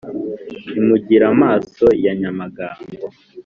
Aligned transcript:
i 0.77 0.79
mugira-maso 0.87 1.85
ya 2.03 2.13
nyamagambo. 2.19 3.05